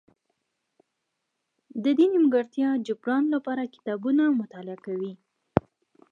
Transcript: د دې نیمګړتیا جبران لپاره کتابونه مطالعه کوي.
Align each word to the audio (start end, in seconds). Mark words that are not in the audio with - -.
د 1.83 1.85
دې 1.97 2.05
نیمګړتیا 2.13 2.69
جبران 2.87 3.23
لپاره 3.35 3.71
کتابونه 3.73 4.23
مطالعه 4.39 4.77
کوي. 4.85 5.13